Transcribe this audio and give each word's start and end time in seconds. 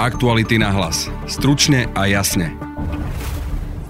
Aktuality 0.00 0.56
na 0.56 0.72
hlas. 0.72 1.12
Stručne 1.28 1.84
a 1.92 2.08
jasne. 2.08 2.56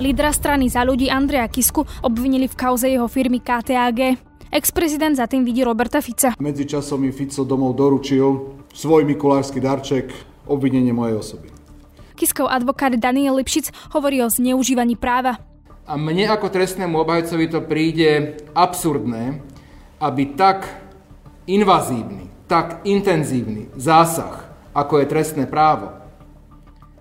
Lídra 0.02 0.34
strany 0.34 0.66
za 0.66 0.82
ľudí 0.82 1.06
Andreja 1.06 1.46
Kisku 1.46 1.86
obvinili 2.02 2.50
v 2.50 2.58
kauze 2.58 2.90
jeho 2.90 3.06
firmy 3.06 3.38
KTAG. 3.38 4.18
Ex-prezident 4.50 5.14
za 5.14 5.30
tým 5.30 5.46
vidí 5.46 5.62
Roberta 5.62 6.02
Fica. 6.02 6.34
Medzičasom 6.42 7.06
mi 7.06 7.14
Fico 7.14 7.46
domov 7.46 7.78
doručil 7.78 8.26
svoj 8.74 9.06
mikulášsky 9.06 9.62
darček, 9.62 10.10
obvinenie 10.50 10.90
mojej 10.90 11.14
osoby. 11.14 11.46
Kiskov 12.18 12.50
advokát 12.50 12.90
Daniel 12.98 13.38
Lipšic 13.38 13.70
hovorí 13.94 14.18
o 14.18 14.26
zneužívaní 14.26 14.98
práva. 14.98 15.38
A 15.86 15.94
mne 15.94 16.26
ako 16.26 16.50
trestnému 16.50 17.06
obhajcovi 17.06 17.46
to 17.46 17.62
príde 17.62 18.34
absurdné, 18.58 19.46
aby 20.02 20.34
tak 20.34 20.74
invazívny, 21.46 22.26
tak 22.50 22.82
intenzívny 22.82 23.70
zásah, 23.78 24.50
ako 24.74 25.02
je 25.02 25.06
trestné 25.06 25.46
právo, 25.46 26.00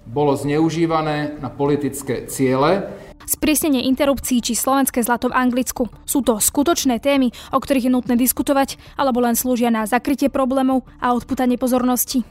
bolo 0.09 0.33
zneužívané 0.33 1.37
na 1.37 1.53
politické 1.53 2.25
ciele. 2.25 2.89
Sprísnenie 3.29 3.85
interrupcií 3.85 4.41
či 4.41 4.57
slovenské 4.57 5.05
zlato 5.05 5.29
v 5.29 5.37
Anglicku. 5.37 5.85
Sú 6.01 6.25
to 6.25 6.41
skutočné 6.41 6.97
témy, 6.97 7.29
o 7.53 7.61
ktorých 7.61 7.85
je 7.85 7.93
nutné 7.93 8.17
diskutovať, 8.17 8.81
alebo 8.97 9.21
len 9.21 9.37
slúžia 9.37 9.69
na 9.69 9.85
zakrytie 9.85 10.33
problémov 10.33 10.81
a 10.97 11.13
odputanie 11.13 11.61
pozornosti. 11.61 12.25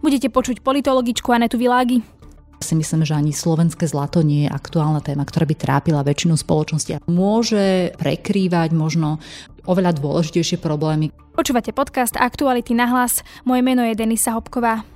Budete 0.00 0.32
počuť 0.32 0.64
politologičku 0.64 1.28
Anetu 1.36 1.60
Világi. 1.60 2.00
Si 2.62 2.78
myslím, 2.78 3.02
že 3.02 3.18
ani 3.18 3.34
slovenské 3.34 3.84
zlato 3.90 4.22
nie 4.22 4.46
je 4.46 4.54
aktuálna 4.54 5.02
téma, 5.02 5.26
ktorá 5.26 5.44
by 5.44 5.54
trápila 5.58 6.06
väčšinu 6.06 6.38
spoločnosti. 6.38 7.02
Môže 7.10 7.92
prekrývať 7.98 8.72
možno 8.72 9.18
oveľa 9.66 9.98
dôležitejšie 9.98 10.62
problémy. 10.62 11.10
Počúvate 11.34 11.74
podcast 11.74 12.14
Aktuality 12.14 12.72
na 12.72 12.86
hlas. 12.88 13.26
Moje 13.42 13.66
meno 13.66 13.82
je 13.82 13.98
Denisa 13.98 14.32
Hopková. 14.32 14.86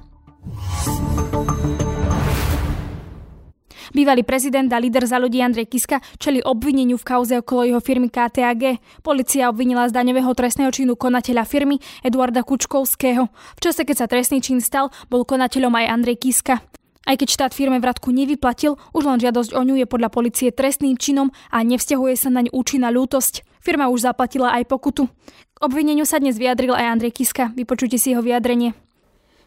Bývalý 3.96 4.28
prezident 4.28 4.68
a 4.68 4.76
líder 4.76 5.08
za 5.08 5.16
ľudí 5.16 5.40
Andrej 5.40 5.72
Kiska 5.72 6.04
čeli 6.20 6.44
obvineniu 6.44 7.00
v 7.00 7.08
kauze 7.16 7.32
okolo 7.40 7.64
jeho 7.64 7.80
firmy 7.80 8.12
KTAG. 8.12 8.76
Polícia 9.00 9.48
obvinila 9.48 9.88
z 9.88 9.96
daňového 9.96 10.36
trestného 10.36 10.68
činu 10.68 11.00
konateľa 11.00 11.48
firmy 11.48 11.80
Eduarda 12.04 12.44
Kučkovského. 12.44 13.24
V 13.56 13.60
čase, 13.64 13.88
keď 13.88 13.96
sa 13.96 14.04
trestný 14.04 14.44
čin 14.44 14.60
stal, 14.60 14.92
bol 15.08 15.24
konateľom 15.24 15.72
aj 15.72 15.88
Andrej 15.88 16.28
Kiska. 16.28 16.60
Aj 17.08 17.16
keď 17.16 17.28
štát 17.40 17.52
firme 17.56 17.80
vratku 17.80 18.12
nevyplatil, 18.12 18.76
už 18.92 19.02
len 19.08 19.16
žiadosť 19.16 19.56
o 19.56 19.64
ňu 19.64 19.80
je 19.80 19.88
podľa 19.88 20.12
policie 20.12 20.52
trestným 20.52 21.00
činom 21.00 21.32
a 21.48 21.64
nevzťahuje 21.64 22.20
sa 22.20 22.28
naň 22.28 22.52
účinná 22.52 22.92
ľútosť. 22.92 23.48
Firma 23.64 23.88
už 23.88 24.12
zaplatila 24.12 24.52
aj 24.60 24.68
pokutu. 24.68 25.08
K 25.56 25.58
obvineniu 25.64 26.04
sa 26.04 26.20
dnes 26.20 26.36
vyjadril 26.36 26.76
aj 26.76 27.00
Andrej 27.00 27.16
Kiska. 27.16 27.48
Vypočujte 27.56 27.96
si 27.96 28.12
jeho 28.12 28.20
vyjadrenie. 28.20 28.76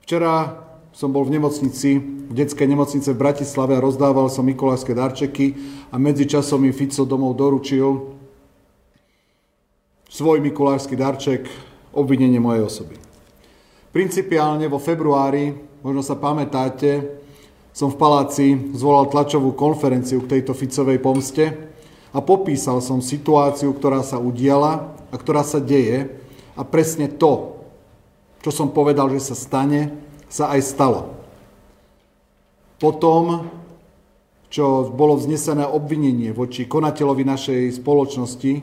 Včera 0.01 0.68
som 0.99 1.15
bol 1.15 1.23
v 1.23 1.39
nemocnici, 1.39 1.95
v 2.27 2.33
detskej 2.35 2.67
nemocnice 2.67 3.15
v 3.15 3.21
Bratislave 3.23 3.71
a 3.71 3.79
rozdával 3.79 4.27
som 4.27 4.43
mikulášske 4.43 4.91
darčeky 4.91 5.55
a 5.87 5.95
medzičasom 5.95 6.59
mi 6.59 6.75
Fico 6.75 7.07
domov 7.07 7.39
doručil 7.39 8.19
svoj 10.11 10.43
mikulášsky 10.43 10.99
darček, 10.99 11.47
obvinenie 11.95 12.43
mojej 12.43 12.67
osoby. 12.67 12.99
Principiálne 13.95 14.67
vo 14.67 14.75
februári, 14.75 15.55
možno 15.79 16.03
sa 16.03 16.19
pamätáte, 16.19 17.23
som 17.71 17.87
v 17.87 17.95
paláci 17.95 18.75
zvolal 18.75 19.07
tlačovú 19.07 19.55
konferenciu 19.55 20.19
k 20.27 20.35
tejto 20.35 20.51
Ficovej 20.51 20.99
pomste 20.99 21.71
a 22.11 22.19
popísal 22.19 22.83
som 22.83 22.99
situáciu, 22.99 23.71
ktorá 23.71 24.03
sa 24.03 24.19
udiala 24.19 24.99
a 25.07 25.15
ktorá 25.15 25.47
sa 25.47 25.63
deje 25.63 26.11
a 26.59 26.61
presne 26.67 27.07
to, 27.07 27.55
čo 28.43 28.51
som 28.51 28.67
povedal, 28.67 29.07
že 29.15 29.31
sa 29.31 29.35
stane, 29.39 30.08
sa 30.29 30.53
aj 30.53 30.61
stalo. 30.61 31.17
Potom, 32.79 33.49
čo 34.47 34.87
bolo 34.93 35.19
vznesené 35.19 35.67
obvinenie 35.67 36.31
voči 36.31 36.69
konateľovi 36.69 37.23
našej 37.27 37.61
spoločnosti, 37.81 38.53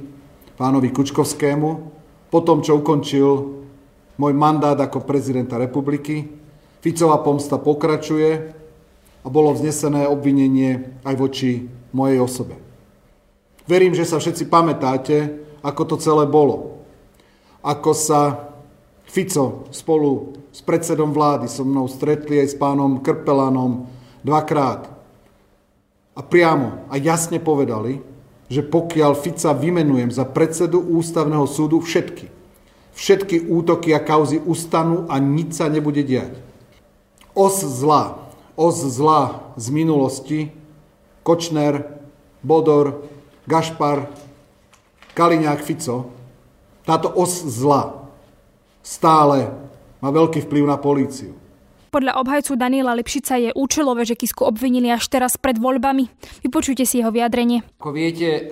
pánovi 0.56 0.88
Kučkovskému, 0.88 1.68
potom, 2.32 2.64
čo 2.64 2.80
ukončil 2.80 3.28
môj 4.16 4.32
mandát 4.32 4.78
ako 4.80 5.04
prezidenta 5.04 5.60
republiky, 5.60 6.32
Ficová 6.80 7.20
pomsta 7.20 7.58
pokračuje 7.58 8.30
a 9.20 9.26
bolo 9.26 9.52
vznesené 9.52 10.06
obvinenie 10.06 11.02
aj 11.02 11.14
voči 11.18 11.66
mojej 11.90 12.22
osobe. 12.22 12.54
Verím, 13.66 13.92
že 13.92 14.06
sa 14.06 14.22
všetci 14.22 14.46
pamätáte, 14.46 15.42
ako 15.66 15.82
to 15.82 15.96
celé 15.98 16.30
bolo. 16.30 16.86
Ako 17.66 17.90
sa 17.90 18.54
Fico 19.16 19.64
spolu 19.72 20.36
s 20.52 20.60
predsedom 20.60 21.08
vlády 21.08 21.48
so 21.48 21.64
mnou 21.64 21.88
stretli 21.88 22.36
aj 22.36 22.52
s 22.52 22.56
pánom 22.60 23.00
Krpelanom 23.00 23.88
dvakrát. 24.20 24.92
A 26.12 26.20
priamo 26.20 26.84
a 26.92 27.00
jasne 27.00 27.40
povedali, 27.40 28.04
že 28.52 28.60
pokiaľ 28.60 29.16
Fica 29.16 29.56
vymenujem 29.56 30.12
za 30.12 30.28
predsedu 30.28 30.84
ústavného 30.84 31.48
súdu 31.48 31.80
všetky, 31.80 32.28
všetky 32.92 33.48
útoky 33.48 33.96
a 33.96 34.04
kauzy 34.04 34.36
ustanú 34.36 35.08
a 35.08 35.16
nič 35.16 35.64
sa 35.64 35.72
nebude 35.72 36.04
diať. 36.04 36.36
Os 37.32 37.64
zla, 37.64 38.20
os 38.52 38.84
zla 38.84 39.48
z 39.56 39.72
minulosti, 39.72 40.52
Kočner, 41.24 42.04
Bodor, 42.44 43.08
Gašpar, 43.48 44.12
Kaliňák, 45.16 45.64
Fico, 45.64 46.12
táto 46.84 47.08
os 47.16 47.32
zla 47.32 48.05
stále 48.86 49.50
má 49.98 50.14
veľký 50.14 50.46
vplyv 50.46 50.64
na 50.70 50.78
políciu. 50.78 51.34
Podľa 51.90 52.20
obhajcu 52.20 52.60
Daniela 52.60 52.92
Lipšica 52.92 53.40
je 53.40 53.50
účelové, 53.56 54.04
že 54.04 54.20
Kisku 54.20 54.44
obvinili 54.44 54.92
až 54.92 55.08
teraz 55.08 55.40
pred 55.40 55.56
voľbami. 55.56 56.12
Vypočujte 56.44 56.84
si 56.84 57.00
jeho 57.00 57.08
vyjadrenie. 57.08 57.64
Ako 57.80 57.90
viete, 57.90 58.28
e, 58.28 58.42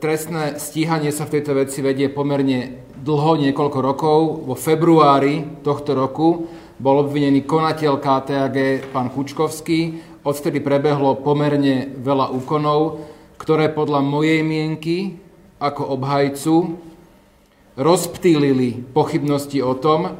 trestné 0.00 0.56
stíhanie 0.56 1.12
sa 1.12 1.28
v 1.28 1.38
tejto 1.38 1.52
veci 1.52 1.84
vedie 1.84 2.08
pomerne 2.08 2.88
dlho, 2.96 3.36
niekoľko 3.36 3.78
rokov. 3.84 4.18
Vo 4.48 4.56
februári 4.56 5.60
tohto 5.60 5.92
roku 5.92 6.48
bol 6.80 7.04
obvinený 7.04 7.44
konateľ 7.44 8.00
KTAG, 8.00 8.88
pán 8.88 9.12
Kučkovský. 9.12 10.00
Odvtedy 10.24 10.64
prebehlo 10.64 11.20
pomerne 11.20 11.92
veľa 12.00 12.32
úkonov, 12.32 13.04
ktoré 13.36 13.68
podľa 13.68 14.00
mojej 14.00 14.40
mienky 14.40 15.20
ako 15.60 15.92
obhajcu 16.00 16.54
rozptýlili 17.74 18.86
pochybnosti 18.94 19.58
o 19.62 19.74
tom, 19.74 20.14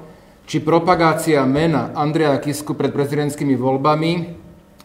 či 0.44 0.60
propagácia 0.60 1.40
mena 1.48 1.94
Andreja 1.96 2.36
Kisku 2.36 2.76
pred 2.76 2.92
prezidentskými 2.92 3.56
voľbami 3.56 4.12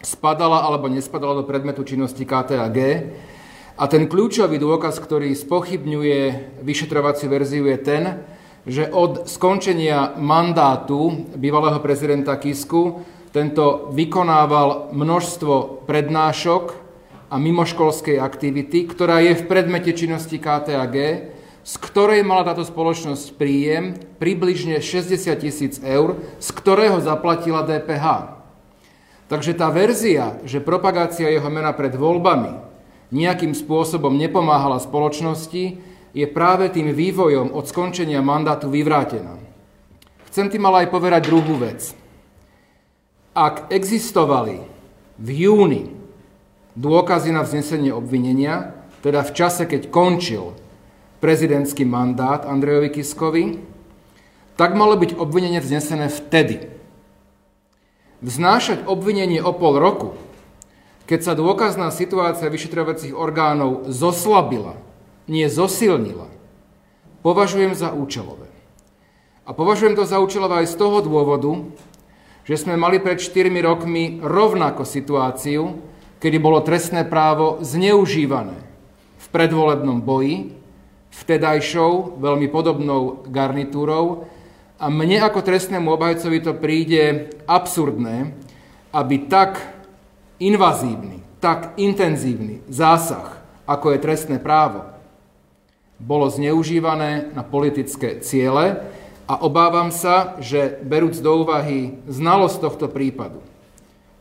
spadala 0.00 0.64
alebo 0.64 0.88
nespadala 0.88 1.36
do 1.36 1.44
predmetu 1.44 1.84
činnosti 1.84 2.24
KTAG. 2.24 2.78
A 3.80 3.84
ten 3.88 4.08
kľúčový 4.08 4.56
dôkaz, 4.60 5.00
ktorý 5.00 5.32
spochybňuje 5.36 6.20
vyšetrovaciu 6.64 7.28
verziu, 7.28 7.64
je 7.68 7.78
ten, 7.80 8.02
že 8.68 8.88
od 8.92 9.24
skončenia 9.28 10.16
mandátu 10.20 11.28
bývalého 11.36 11.80
prezidenta 11.80 12.36
Kisku 12.36 13.04
tento 13.32 13.88
vykonával 13.92 14.92
množstvo 14.92 15.86
prednášok 15.88 16.64
a 17.30 17.36
mimoškolskej 17.38 18.20
aktivity, 18.20 18.84
ktorá 18.90 19.22
je 19.22 19.38
v 19.38 19.46
predmete 19.48 19.94
činnosti 19.94 20.36
KTAG, 20.36 20.96
z 21.60 21.74
ktorej 21.76 22.24
mala 22.24 22.48
táto 22.48 22.64
spoločnosť 22.64 23.36
príjem 23.36 23.96
približne 24.16 24.80
60 24.80 25.30
tisíc 25.36 25.76
eur, 25.84 26.16
z 26.40 26.48
ktorého 26.56 26.98
zaplatila 27.04 27.62
DPH. 27.62 28.36
Takže 29.30 29.54
tá 29.54 29.70
verzia, 29.70 30.40
že 30.42 30.58
propagácia 30.58 31.30
jeho 31.30 31.46
mena 31.52 31.70
pred 31.70 31.94
voľbami 31.94 32.70
nejakým 33.10 33.54
spôsobom 33.54 34.14
nepomáhala 34.14 34.78
spoločnosti, 34.78 35.82
je 36.10 36.26
práve 36.26 36.66
tým 36.74 36.90
vývojom 36.90 37.54
od 37.54 37.70
skončenia 37.70 38.18
mandátu 38.18 38.66
vyvrátená. 38.66 39.38
Chcem 40.30 40.50
tým 40.50 40.66
ale 40.66 40.86
aj 40.86 40.88
povedať 40.94 41.22
druhú 41.26 41.58
vec. 41.58 41.94
Ak 43.34 43.70
existovali 43.70 44.62
v 45.18 45.28
júni 45.46 45.84
dôkazy 46.74 47.30
na 47.30 47.46
vznesenie 47.46 47.94
obvinenia, 47.94 48.74
teda 49.06 49.22
v 49.22 49.34
čase, 49.34 49.66
keď 49.66 49.90
končil 49.90 50.54
prezidentský 51.20 51.84
mandát 51.84 52.48
Andrejovi 52.48 52.90
Kiskovi, 52.90 53.44
tak 54.56 54.76
malo 54.76 54.96
byť 54.96 55.16
obvinenie 55.16 55.60
vznesené 55.60 56.08
vtedy. 56.08 56.68
Vznášať 58.20 58.84
obvinenie 58.84 59.40
o 59.40 59.52
pol 59.56 59.80
roku, 59.80 60.16
keď 61.08 61.20
sa 61.24 61.32
dôkazná 61.32 61.88
situácia 61.88 62.52
vyšetrovacích 62.52 63.16
orgánov 63.16 63.88
zoslabila, 63.88 64.76
nie 65.28 65.48
zosilnila, 65.48 66.28
považujem 67.24 67.72
za 67.72 67.92
účelové. 67.96 68.48
A 69.48 69.56
považujem 69.56 69.96
to 69.96 70.04
za 70.04 70.20
účelové 70.20 70.64
aj 70.64 70.72
z 70.72 70.78
toho 70.78 71.00
dôvodu, 71.00 71.64
že 72.44 72.60
sme 72.60 72.76
mali 72.76 73.00
pred 73.00 73.16
4 73.16 73.48
rokmi 73.64 74.20
rovnako 74.20 74.84
situáciu, 74.84 75.80
kedy 76.20 76.36
bolo 76.36 76.60
trestné 76.60 77.08
právo 77.08 77.64
zneužívané 77.64 78.60
v 79.18 79.26
predvolebnom 79.32 80.04
boji 80.04 80.59
vtedajšou, 81.10 82.18
veľmi 82.18 82.46
podobnou 82.48 83.26
garnitúrou. 83.26 84.30
A 84.80 84.88
mne 84.88 85.20
ako 85.20 85.44
trestnému 85.44 85.92
obhajcovi 85.92 86.38
to 86.40 86.56
príde 86.56 87.36
absurdné, 87.44 88.32
aby 88.94 89.28
tak 89.28 89.60
invazívny, 90.40 91.20
tak 91.38 91.76
intenzívny 91.76 92.64
zásah, 92.72 93.38
ako 93.68 93.92
je 93.94 93.98
trestné 94.02 94.36
právo, 94.40 94.88
bolo 96.00 96.32
zneužívané 96.32 97.36
na 97.36 97.44
politické 97.44 98.24
ciele 98.24 98.80
a 99.28 99.36
obávam 99.44 99.92
sa, 99.92 100.40
že 100.40 100.80
berúc 100.80 101.20
do 101.20 101.44
úvahy 101.44 102.00
znalosť 102.08 102.56
tohto 102.56 102.86
prípadu, 102.88 103.44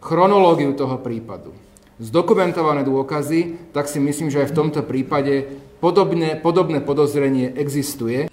chronológiu 0.03 0.75
toho 0.75 0.99
prípadu, 0.99 1.55
zdokumentované 2.03 2.83
dôkazy, 2.83 3.71
tak 3.71 3.87
si 3.87 4.03
myslím, 4.03 4.27
že 4.27 4.43
aj 4.43 4.51
v 4.51 4.57
tomto 4.59 4.81
prípade 4.83 5.47
podobné, 5.79 6.35
podobné 6.35 6.79
podozrenie 6.83 7.55
existuje. 7.55 8.27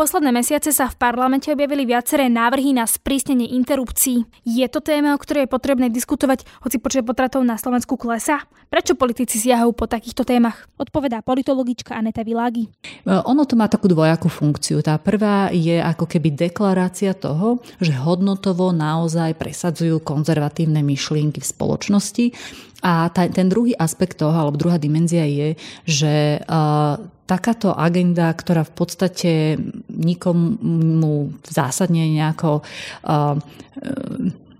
Posledné 0.00 0.32
mesiace 0.32 0.72
sa 0.72 0.88
v 0.88 0.96
parlamente 0.96 1.52
objavili 1.52 1.84
viaceré 1.84 2.32
návrhy 2.32 2.72
na 2.72 2.88
sprísnenie 2.88 3.52
interrupcií. 3.52 4.24
Je 4.48 4.64
to 4.64 4.80
téma, 4.80 5.12
o 5.12 5.20
ktorej 5.20 5.44
je 5.44 5.52
potrebné 5.52 5.92
diskutovať, 5.92 6.48
hoci 6.64 6.80
počet 6.80 7.04
potratov 7.04 7.44
na 7.44 7.60
Slovensku 7.60 8.00
klesa? 8.00 8.40
Prečo 8.72 8.96
politici 8.96 9.36
siahajú 9.36 9.76
po 9.76 9.84
takýchto 9.84 10.24
témach? 10.24 10.64
Odpovedá 10.80 11.20
politologička 11.20 11.92
Aneta 11.92 12.24
Világi. 12.24 12.64
E, 12.64 13.12
ono 13.12 13.44
to 13.44 13.60
má 13.60 13.68
takú 13.68 13.92
dvojakú 13.92 14.32
funkciu. 14.32 14.80
Tá 14.80 14.96
prvá 14.96 15.52
je 15.52 15.76
ako 15.76 16.08
keby 16.08 16.32
deklarácia 16.32 17.12
toho, 17.12 17.60
že 17.76 17.92
hodnotovo 17.92 18.72
naozaj 18.72 19.36
presadzujú 19.36 20.00
konzervatívne 20.00 20.80
myšlienky 20.80 21.44
v 21.44 21.50
spoločnosti 21.52 22.24
a 22.80 23.12
tá, 23.12 23.28
ten 23.28 23.52
druhý 23.52 23.76
aspekt 23.76 24.16
toho, 24.16 24.32
alebo 24.32 24.56
druhá 24.56 24.80
dimenzia 24.80 25.28
je, 25.28 25.60
že 25.84 26.40
uh, 26.40 26.96
takáto 27.30 27.70
agenda, 27.70 28.32
ktorá 28.34 28.66
v 28.66 28.72
podstate 28.74 29.30
nikomu 30.00 31.36
zásadne 31.44 32.08
nejako 32.08 32.64
uh, 33.04 33.36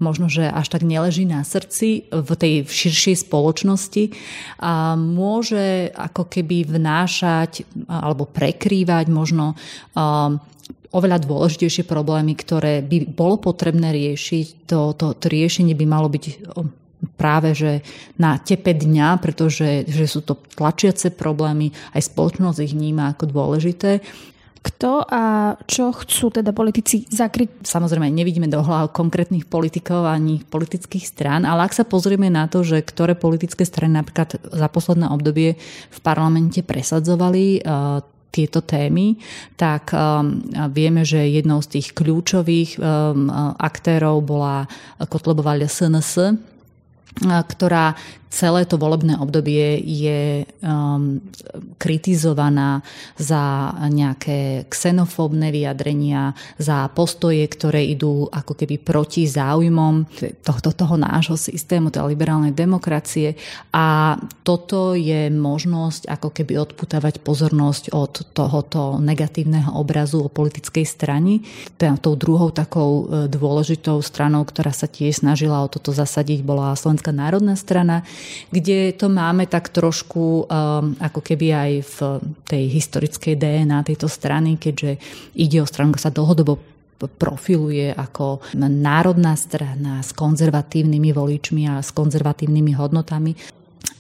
možno, 0.01 0.33
že 0.33 0.49
až 0.49 0.73
tak 0.73 0.83
neleží 0.83 1.29
na 1.29 1.45
srdci 1.45 2.09
v 2.09 2.31
tej 2.35 2.65
širšej 2.65 3.29
spoločnosti 3.29 4.17
a 4.59 4.97
môže 4.97 5.93
ako 5.93 6.27
keby 6.27 6.65
vnášať 6.65 7.69
alebo 7.87 8.25
prekrývať 8.25 9.13
možno 9.13 9.55
oveľa 10.91 11.19
dôležitejšie 11.23 11.87
problémy, 11.87 12.35
ktoré 12.35 12.83
by 12.83 13.15
bolo 13.15 13.39
potrebné 13.39 13.95
riešiť. 13.95 14.67
To, 14.73 14.97
to, 14.97 15.15
to 15.15 15.27
riešenie 15.31 15.77
by 15.79 15.87
malo 15.87 16.11
byť 16.11 16.25
práve 17.15 17.53
že 17.57 17.81
na 18.17 18.41
tepe 18.41 18.75
dňa, 18.77 19.21
pretože 19.21 19.87
že 19.87 20.05
sú 20.09 20.25
to 20.25 20.37
tlačiace 20.57 21.13
problémy, 21.13 21.73
aj 21.95 22.09
spoločnosť 22.09 22.59
ich 22.65 22.75
vníma 22.77 23.15
ako 23.15 23.25
dôležité. 23.29 24.01
Kto 24.61 25.09
a 25.09 25.57
čo 25.65 25.89
chcú 25.89 26.29
teda 26.29 26.53
politici 26.53 27.09
zakryť? 27.09 27.65
Samozrejme, 27.65 28.13
nevidíme 28.13 28.45
do 28.45 28.61
hlav 28.61 28.93
konkrétnych 28.93 29.49
politikov 29.49 30.05
ani 30.05 30.45
politických 30.45 31.05
strán, 31.09 31.49
ale 31.49 31.65
ak 31.65 31.73
sa 31.73 31.89
pozrieme 31.89 32.29
na 32.29 32.45
to, 32.45 32.61
že 32.61 32.85
ktoré 32.85 33.17
politické 33.17 33.65
strany 33.65 33.97
napríklad 33.97 34.37
za 34.37 34.69
posledné 34.69 35.09
obdobie 35.09 35.57
v 35.89 35.99
parlamente 36.05 36.61
presadzovali 36.61 37.65
uh, 37.65 38.05
tieto 38.31 38.61
témy, 38.63 39.17
tak 39.57 39.97
um, 39.97 40.45
vieme, 40.71 41.09
že 41.09 41.25
jednou 41.25 41.65
z 41.65 41.81
tých 41.81 41.97
kľúčových 41.97 42.79
um, 42.79 43.33
aktérov 43.59 44.23
bola 44.23 44.69
Kotlebová 45.09 45.59
SNS, 45.59 46.39
ktorá 47.19 47.99
celé 48.31 48.63
to 48.65 48.79
volebné 48.79 49.19
obdobie 49.19 49.83
je 49.83 50.47
um, 50.63 51.19
kritizovaná 51.77 52.79
za 53.19 53.75
nejaké 53.91 54.71
xenofóbne 54.71 55.51
vyjadrenia, 55.51 56.33
za 56.55 56.87
postoje, 56.95 57.43
ktoré 57.51 57.83
idú 57.91 58.31
ako 58.31 58.55
keby 58.55 58.79
proti 58.79 59.27
záujmom 59.27 60.07
tohto, 60.47 60.71
toho 60.71 60.95
nášho 60.95 61.35
systému, 61.35 61.91
tej 61.91 62.07
liberálnej 62.07 62.55
demokracie. 62.55 63.35
A 63.75 64.15
toto 64.47 64.95
je 64.95 65.27
možnosť 65.29 66.07
ako 66.07 66.31
keby 66.31 66.55
odputávať 66.63 67.19
pozornosť 67.27 67.91
od 67.91 68.31
tohoto 68.31 69.03
negatívneho 69.03 69.75
obrazu 69.75 70.23
o 70.23 70.31
politickej 70.31 70.87
strane. 70.87 71.43
Tou 71.77 72.15
druhou 72.15 72.55
takou 72.55 73.11
e, 73.11 73.27
dôležitou 73.27 73.99
stranou, 74.07 74.47
ktorá 74.47 74.71
sa 74.71 74.87
tiež 74.87 75.27
snažila 75.27 75.67
o 75.67 75.69
toto 75.69 75.91
zasadiť, 75.91 76.47
bola 76.47 76.79
Slovenská 76.79 77.00
národná 77.09 77.57
strana, 77.57 78.05
kde 78.53 78.93
to 78.93 79.09
máme 79.09 79.49
tak 79.49 79.73
trošku 79.73 80.45
um, 80.45 80.93
ako 81.01 81.25
keby 81.25 81.47
aj 81.57 81.71
v 81.89 81.97
tej 82.45 82.65
historickej 82.69 83.41
DNA 83.41 83.81
tejto 83.89 84.13
strany, 84.13 84.61
keďže 84.61 85.01
ide 85.33 85.65
o 85.65 85.67
stranu, 85.67 85.97
ktorá 85.97 86.13
sa 86.13 86.13
dlhodobo 86.13 86.61
profiluje 87.09 87.97
ako 87.97 88.45
národná 88.61 89.33
strana 89.33 90.05
s 90.05 90.13
konzervatívnymi 90.13 91.17
voličmi 91.17 91.65
a 91.65 91.81
s 91.81 91.97
konzervatívnymi 91.97 92.77
hodnotami. 92.77 93.33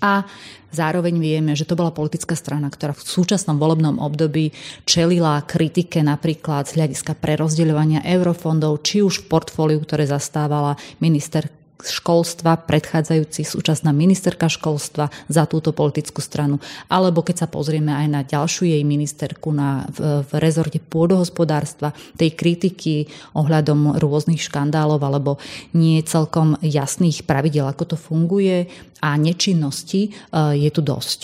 A 0.00 0.24
zároveň 0.72 1.20
vieme, 1.20 1.52
že 1.52 1.68
to 1.68 1.76
bola 1.76 1.92
politická 1.92 2.32
strana, 2.32 2.72
ktorá 2.72 2.96
v 2.96 3.04
súčasnom 3.04 3.60
volebnom 3.60 4.00
období 4.00 4.52
čelila 4.88 5.44
kritike 5.44 6.00
napríklad 6.00 6.68
z 6.68 6.80
hľadiska 6.80 7.20
prerozdeľovania 7.20 8.04
eurofondov, 8.04 8.80
či 8.80 9.04
už 9.04 9.24
v 9.24 9.28
portfóliu, 9.28 9.80
ktoré 9.84 10.08
zastávala 10.08 10.80
minister 11.04 11.52
školstva, 11.84 12.60
predchádzajúci 12.66 13.46
súčasná 13.46 13.94
ministerka 13.94 14.48
školstva 14.48 15.08
za 15.28 15.44
túto 15.44 15.72
politickú 15.72 16.20
stranu. 16.20 16.60
Alebo 16.88 17.24
keď 17.24 17.44
sa 17.44 17.48
pozrieme 17.48 17.92
aj 17.94 18.06
na 18.10 18.20
ďalšiu 18.26 18.68
jej 18.68 18.82
ministerku 18.84 19.52
na, 19.54 19.86
v, 19.92 20.24
v 20.24 20.30
rezorte 20.40 20.80
pôdohospodárstva, 20.80 21.92
tej 22.16 22.36
kritiky 22.36 23.08
ohľadom 23.36 24.00
rôznych 24.00 24.40
škandálov 24.40 25.00
alebo 25.00 25.36
nie 25.76 26.02
celkom 26.02 26.58
jasných 26.60 27.24
pravidel, 27.24 27.68
ako 27.68 27.94
to 27.94 27.96
funguje 27.96 28.66
a 29.00 29.16
nečinnosti 29.16 30.08
e, 30.08 30.10
je 30.56 30.70
tu 30.72 30.80
dosť. 30.84 31.20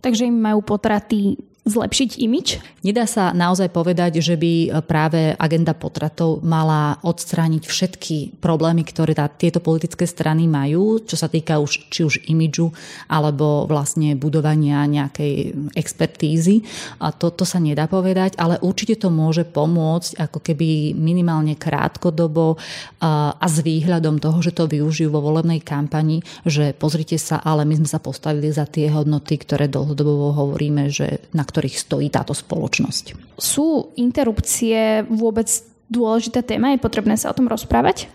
Takže 0.00 0.24
im 0.26 0.40
majú 0.40 0.64
potraty 0.64 1.49
zlepšiť 1.68 2.16
imič? 2.24 2.56
Nedá 2.80 3.04
sa 3.04 3.36
naozaj 3.36 3.68
povedať, 3.68 4.24
že 4.24 4.32
by 4.40 4.80
práve 4.88 5.36
agenda 5.36 5.76
potratov 5.76 6.40
mala 6.40 6.96
odstrániť 7.04 7.68
všetky 7.68 8.16
problémy, 8.40 8.80
ktoré 8.88 9.12
tá, 9.12 9.28
tieto 9.28 9.60
politické 9.60 10.08
strany 10.08 10.48
majú, 10.48 11.04
čo 11.04 11.20
sa 11.20 11.28
týka 11.28 11.60
už, 11.60 11.92
či 11.92 12.00
už 12.08 12.24
imidžu 12.32 12.72
alebo 13.12 13.68
vlastne 13.68 14.16
budovania 14.16 14.88
nejakej 14.88 15.52
expertízy. 15.76 16.64
A 17.04 17.12
to, 17.12 17.28
to 17.28 17.44
sa 17.44 17.60
nedá 17.60 17.84
povedať, 17.84 18.40
ale 18.40 18.56
určite 18.64 18.96
to 18.96 19.12
môže 19.12 19.44
pomôcť 19.44 20.16
ako 20.16 20.40
keby 20.40 20.96
minimálne 20.96 21.60
krátkodobo 21.60 22.56
a, 23.04 23.36
a 23.36 23.46
s 23.46 23.60
výhľadom 23.60 24.16
toho, 24.16 24.40
že 24.40 24.56
to 24.56 24.64
využijú 24.64 25.12
vo 25.12 25.20
volebnej 25.20 25.60
kampani, 25.60 26.24
že 26.48 26.72
pozrite 26.72 27.20
sa, 27.20 27.36
ale 27.44 27.68
my 27.68 27.84
sme 27.84 27.88
sa 27.90 28.00
postavili 28.00 28.48
za 28.48 28.64
tie 28.64 28.88
hodnoty, 28.88 29.36
ktoré 29.36 29.68
dlhodobo 29.68 30.32
hovoríme, 30.32 30.88
že 30.88 31.20
na 31.36 31.44
ktorých 31.50 31.76
stojí 31.76 32.08
táto 32.08 32.30
spoločnosť. 32.30 33.34
Sú 33.36 33.90
interrupcie 33.98 35.02
vôbec 35.10 35.50
dôležitá 35.90 36.46
téma? 36.46 36.70
Je 36.70 36.80
potrebné 36.80 37.18
sa 37.18 37.34
o 37.34 37.36
tom 37.36 37.50
rozprávať? 37.50 38.06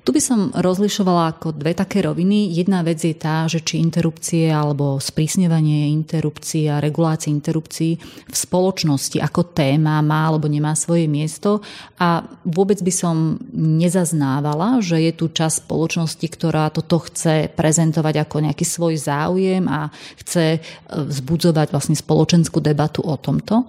Tu 0.00 0.16
by 0.16 0.22
som 0.24 0.48
rozlišovala 0.56 1.36
ako 1.36 1.60
dve 1.60 1.76
také 1.76 2.00
roviny. 2.00 2.56
Jedna 2.56 2.80
vec 2.80 3.04
je 3.04 3.12
tá, 3.12 3.44
že 3.44 3.60
či 3.60 3.84
interrupcie 3.84 4.48
alebo 4.48 4.96
sprísňovanie 4.96 5.92
interrupcií 5.92 6.72
a 6.72 6.80
regulácie 6.80 7.28
interrupcií 7.28 8.00
v 8.24 8.36
spoločnosti 8.36 9.20
ako 9.20 9.52
téma 9.52 10.00
má 10.00 10.32
alebo 10.32 10.48
nemá 10.48 10.72
svoje 10.72 11.04
miesto. 11.04 11.60
A 12.00 12.24
vôbec 12.48 12.80
by 12.80 12.88
som 12.88 13.36
nezaznávala, 13.52 14.80
že 14.80 15.04
je 15.04 15.12
tu 15.12 15.28
časť 15.28 15.68
spoločnosti, 15.68 16.26
ktorá 16.32 16.72
toto 16.72 17.04
chce 17.04 17.52
prezentovať 17.52 18.24
ako 18.24 18.36
nejaký 18.48 18.64
svoj 18.64 18.96
záujem 18.96 19.68
a 19.68 19.92
chce 20.16 20.56
e, 20.56 20.58
vzbudzovať 20.88 21.76
vlastne 21.76 21.92
spoločenskú 21.92 22.56
debatu 22.64 23.04
o 23.04 23.20
tomto. 23.20 23.68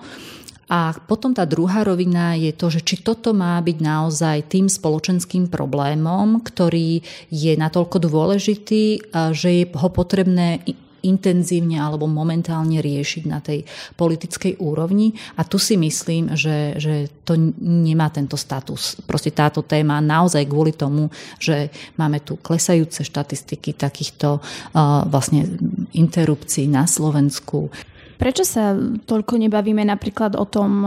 A 0.72 0.96
potom 0.96 1.36
tá 1.36 1.44
druhá 1.44 1.84
rovina 1.84 2.32
je 2.40 2.56
to, 2.56 2.72
že 2.72 2.80
či 2.80 3.04
toto 3.04 3.36
má 3.36 3.60
byť 3.60 3.78
naozaj 3.84 4.38
tým 4.48 4.72
spoločenským 4.72 5.52
problémom, 5.52 6.40
ktorý 6.40 7.04
je 7.28 7.54
natoľko 7.60 8.00
dôležitý, 8.00 9.12
že 9.36 9.50
je 9.52 9.66
ho 9.68 9.90
potrebné 9.92 10.64
intenzívne 11.02 11.82
alebo 11.82 12.06
momentálne 12.06 12.78
riešiť 12.78 13.24
na 13.26 13.42
tej 13.42 13.66
politickej 13.98 14.62
úrovni. 14.62 15.18
A 15.36 15.44
tu 15.44 15.58
si 15.58 15.76
myslím, 15.76 16.38
že, 16.38 16.78
že 16.78 17.10
to 17.26 17.36
nemá 17.60 18.14
tento 18.14 18.38
status. 18.38 19.02
Proste 19.10 19.34
táto 19.34 19.66
téma 19.66 19.98
naozaj 20.00 20.46
kvôli 20.46 20.78
tomu, 20.78 21.10
že 21.42 21.74
máme 21.98 22.22
tu 22.22 22.38
klesajúce 22.38 23.02
štatistiky 23.02 23.74
takýchto 23.76 24.40
uh, 24.40 25.04
vlastne 25.10 25.50
interrupcií 25.92 26.70
na 26.70 26.86
Slovensku, 26.86 27.74
Prečo 28.22 28.46
sa 28.46 28.78
toľko 28.78 29.42
nebavíme 29.42 29.82
napríklad 29.82 30.38
o 30.38 30.46
tom, 30.46 30.86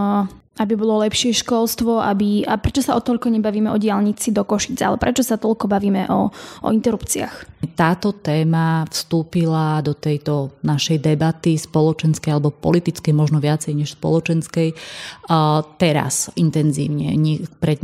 aby 0.55 0.79
bolo 0.79 1.03
lepšie 1.03 1.35
školstvo, 1.35 1.99
aby, 1.99 2.47
a 2.47 2.55
prečo 2.63 2.79
sa 2.79 2.95
o 2.95 3.03
toľko 3.03 3.27
nebavíme 3.27 3.75
o 3.75 3.81
diálnici 3.81 4.31
do 4.31 4.47
Košice, 4.47 4.87
ale 4.87 5.03
prečo 5.03 5.27
sa 5.27 5.35
toľko 5.35 5.67
bavíme 5.67 6.07
o, 6.07 6.31
o 6.63 6.69
interrupciách? 6.71 7.67
Táto 7.75 8.15
téma 8.15 8.87
vstúpila 8.87 9.83
do 9.83 9.99
tejto 9.99 10.55
našej 10.63 11.03
debaty 11.03 11.59
spoločenskej 11.59 12.31
alebo 12.31 12.55
politickej, 12.55 13.11
možno 13.11 13.43
viacej 13.43 13.75
než 13.75 13.99
spoločenskej, 13.99 14.77
teraz 15.81 16.29
intenzívne, 16.37 17.17
nie, 17.17 17.43
pred 17.59 17.81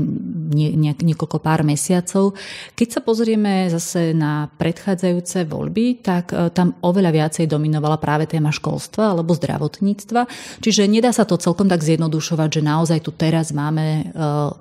nie, 0.51 0.77
nie, 0.77 0.93
niekoľko 0.93 1.39
pár 1.41 1.65
mesiacov. 1.65 2.37
Keď 2.77 2.89
sa 2.89 3.01
pozrieme 3.01 3.73
zase 3.73 4.13
na 4.13 4.53
predchádzajúce 4.61 5.49
voľby, 5.49 6.05
tak 6.05 6.37
e, 6.37 6.53
tam 6.53 6.77
oveľa 6.85 7.11
viacej 7.15 7.49
dominovala 7.49 7.97
práve 7.97 8.29
téma 8.29 8.53
školstva 8.53 9.17
alebo 9.17 9.33
zdravotníctva. 9.33 10.29
Čiže 10.61 10.91
nedá 10.91 11.15
sa 11.17 11.25
to 11.25 11.41
celkom 11.41 11.71
tak 11.71 11.81
zjednodušovať, 11.81 12.60
že 12.60 12.60
naozaj 12.63 13.01
tu 13.01 13.11
teraz 13.11 13.53
máme 13.53 13.87
e, 13.87 14.03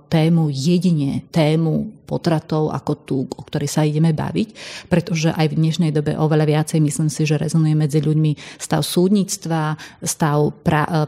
tému 0.09 0.49
jedine, 0.51 1.21
tému 1.31 1.98
potratov 2.09 2.73
ako 2.73 2.93
tú, 3.05 3.17
o 3.29 3.41
ktorej 3.45 3.69
sa 3.69 3.85
ideme 3.85 4.09
baviť, 4.09 4.49
pretože 4.89 5.29
aj 5.29 5.45
v 5.53 5.57
dnešnej 5.61 5.91
dobe 5.93 6.17
oveľa 6.17 6.49
viacej 6.49 6.81
myslím 6.81 7.13
si, 7.13 7.29
že 7.29 7.37
rezonuje 7.37 7.77
medzi 7.77 8.01
ľuďmi 8.01 8.57
stav 8.57 8.81
súdnictva, 8.81 9.77
stav 10.01 10.57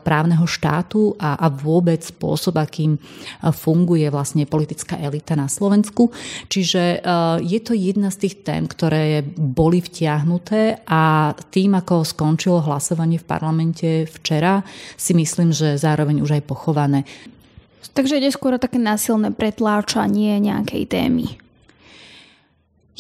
právneho 0.05 0.45
štátu 0.45 1.17
a, 1.17 1.41
a 1.41 1.49
vôbec 1.49 2.05
spôsob, 2.05 2.61
akým 2.61 3.01
funguje 3.49 4.05
vlastne 4.13 4.45
politická 4.45 5.01
elita 5.01 5.33
na 5.33 5.49
Slovensku. 5.49 6.13
Čiže 6.51 6.83
e, 6.83 6.97
je 7.41 7.59
to 7.63 7.73
jedna 7.73 8.13
z 8.13 8.27
tých 8.27 8.35
tém, 8.45 8.69
ktoré 8.69 9.25
boli 9.25 9.81
vtiahnuté 9.81 10.83
a 10.85 11.33
tým, 11.49 11.79
ako 11.79 12.05
skončilo 12.05 12.61
hlasovanie 12.61 13.17
v 13.17 13.25
parlamente 13.25 13.89
včera, 14.05 14.61
si 14.99 15.15
myslím, 15.15 15.55
že 15.55 15.79
zároveň 15.79 16.21
už 16.21 16.37
aj 16.37 16.43
pochované. 16.45 17.07
Takže 17.91 18.21
ide 18.21 18.29
skôr 18.29 18.55
také 18.61 18.77
násilné 18.77 19.33
pretláčanie 19.33 20.37
nejakej 20.37 20.83
témy. 20.85 21.41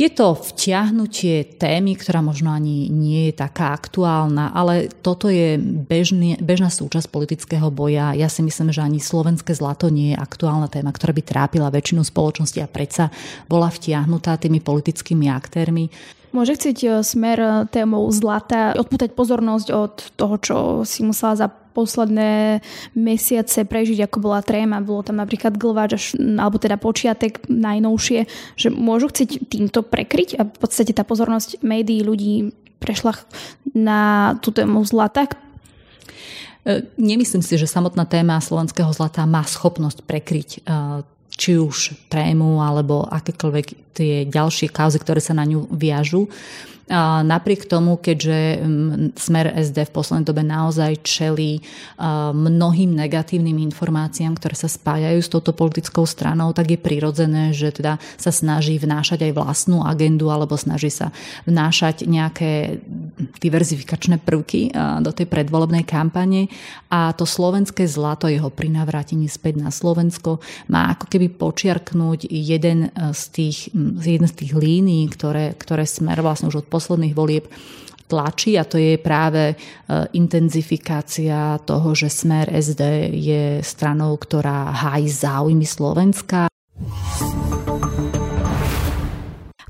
Je 0.01 0.09
to 0.09 0.33
vťahnutie 0.33 1.61
témy, 1.61 1.93
ktorá 1.93 2.25
možno 2.25 2.49
ani 2.49 2.89
nie 2.89 3.29
je 3.29 3.37
taká 3.37 3.75
aktuálna, 3.75 4.49
ale 4.49 4.89
toto 4.89 5.29
je 5.29 5.61
bežný, 5.61 6.41
bežná 6.41 6.73
súčasť 6.73 7.11
politického 7.11 7.69
boja. 7.69 8.15
Ja 8.17 8.25
si 8.25 8.41
myslím, 8.41 8.73
že 8.73 8.81
ani 8.81 8.97
slovenské 8.97 9.53
zlato 9.53 9.93
nie 9.93 10.15
je 10.15 10.17
aktuálna 10.17 10.73
téma, 10.73 10.89
ktorá 10.89 11.13
by 11.13 11.21
trápila 11.21 11.69
väčšinu 11.69 12.01
spoločnosti 12.01 12.63
a 12.63 12.71
predsa 12.71 13.13
bola 13.45 13.69
vtiahnutá 13.69 14.41
tými 14.41 14.63
politickými 14.63 15.29
aktérmi. 15.29 15.93
Môže 16.31 16.55
chcieť 16.55 16.77
e, 16.81 16.89
smer 17.03 17.37
e, 17.37 17.49
témou 17.67 18.07
zlata 18.07 18.71
odpútať 18.79 19.11
pozornosť 19.11 19.67
od 19.75 19.93
toho, 20.15 20.35
čo 20.39 20.57
si 20.87 21.03
musela 21.03 21.35
za 21.35 21.47
posledné 21.71 22.59
mesiace 22.93 23.63
prežiť, 23.65 24.05
ako 24.05 24.17
bola 24.19 24.43
tréma. 24.43 24.83
Bolo 24.83 25.07
tam 25.07 25.17
napríklad 25.19 25.55
glváč, 25.55 26.13
alebo 26.15 26.59
teda 26.59 26.75
počiatek 26.77 27.47
najnovšie, 27.47 28.19
že 28.59 28.67
môžu 28.69 29.09
chcieť 29.09 29.47
týmto 29.47 29.81
prekryť 29.81 30.39
a 30.39 30.47
v 30.47 30.57
podstate 30.59 30.91
tá 30.91 31.07
pozornosť 31.07 31.63
médií 31.63 32.03
ľudí 32.03 32.51
prešla 32.81 33.13
na 33.77 34.33
tú 34.41 34.49
tému 34.49 34.81
zlata, 34.83 35.29
e, 36.65 36.81
Nemyslím 36.97 37.45
si, 37.45 37.55
že 37.55 37.69
samotná 37.69 38.09
téma 38.09 38.41
slovenského 38.41 38.89
zlata 38.91 39.23
má 39.29 39.45
schopnosť 39.45 40.01
prekryť 40.03 40.49
či 41.35 41.57
už 41.57 42.07
trému 42.11 42.59
alebo 42.59 43.07
akékoľvek 43.07 43.95
tie 43.95 44.27
ďalšie 44.27 44.71
kauzy, 44.71 44.99
ktoré 44.99 45.19
sa 45.23 45.35
na 45.35 45.47
ňu 45.47 45.67
viažu. 45.71 46.27
Napriek 47.23 47.71
tomu, 47.71 47.95
keďže 47.95 48.59
mm, 48.59 49.15
smer 49.15 49.47
SD 49.55 49.87
v 49.87 49.95
poslednej 49.95 50.27
dobe 50.27 50.43
naozaj 50.43 50.99
čelí 51.07 51.63
mnohým 52.35 52.91
negatívnym 52.91 53.63
informáciám, 53.71 54.35
ktoré 54.35 54.59
sa 54.59 54.67
spájajú 54.67 55.19
s 55.23 55.31
touto 55.31 55.55
politickou 55.55 56.03
stranou, 56.03 56.51
tak 56.51 56.75
je 56.75 56.75
prirodzené, 56.75 57.55
že 57.55 57.71
teda 57.71 57.95
sa 58.19 58.31
snaží 58.35 58.75
vnášať 58.75 59.23
aj 59.23 59.31
vlastnú 59.39 59.87
agendu 59.87 60.27
alebo 60.27 60.59
snaží 60.59 60.91
sa 60.91 61.15
vnášať 61.47 62.03
nejaké 62.11 62.83
diverzifikačné 63.39 64.21
prvky 64.21 64.73
do 65.01 65.11
tej 65.11 65.27
predvolebnej 65.27 65.83
kampane 65.85 66.47
a 66.89 67.13
to 67.13 67.25
slovenské 67.27 67.85
zlato, 67.85 68.31
jeho 68.31 68.49
prinavrátenie 68.49 69.29
späť 69.29 69.61
na 69.61 69.69
Slovensko 69.69 70.43
má 70.69 70.93
ako 70.93 71.05
keby 71.09 71.27
počiarknúť 71.35 72.27
jeden 72.29 72.91
z 72.93 73.23
tých, 73.31 73.71
jeden 74.01 74.27
z 74.27 74.35
tých 74.35 74.51
línií, 74.57 75.07
ktoré, 75.11 75.53
ktoré 75.55 75.87
smer 75.87 76.19
vlastne 76.21 76.51
už 76.51 76.65
od 76.65 76.71
posledných 76.71 77.15
volieb 77.15 77.45
tlačí 78.11 78.59
a 78.59 78.67
to 78.67 78.75
je 78.75 78.99
práve 78.99 79.43
e, 79.47 79.55
intenzifikácia 80.19 81.55
toho, 81.63 81.95
že 81.95 82.11
smer 82.11 82.51
SD 82.51 83.15
je 83.15 83.43
stranou, 83.63 84.19
ktorá 84.19 84.67
hájí 84.75 85.07
záujmy 85.07 85.63
Slovenska. 85.63 86.50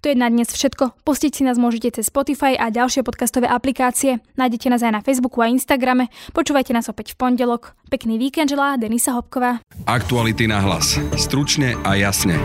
To 0.01 0.10
je 0.10 0.17
na 0.17 0.34
dnes 0.34 0.50
všetko. 0.50 1.05
Pustiť 1.05 1.29
si 1.29 1.41
nás 1.46 1.62
môžete 1.62 2.01
cez 2.01 2.10
Spotify 2.10 2.58
a 2.58 2.74
ďalšie 2.74 3.05
podcastové 3.05 3.46
aplikácie. 3.46 4.17
Nájdete 4.34 4.74
nás 4.74 4.81
aj 4.81 4.98
na 4.98 5.01
Facebooku 5.05 5.46
a 5.46 5.51
Instagrame. 5.53 6.10
Počúvajte 6.34 6.74
nás 6.74 6.89
opäť 6.89 7.13
v 7.13 7.22
pondelok. 7.22 7.77
Pekný 7.93 8.17
víkend 8.17 8.50
želá 8.50 8.81
Denisa 8.81 9.13
Hopková. 9.13 9.62
Aktuality 9.86 10.50
na 10.50 10.58
hlas. 10.65 10.98
Stručne 11.13 11.77
a 11.86 11.93
jasne. 11.93 12.41